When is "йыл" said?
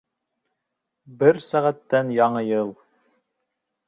2.47-2.73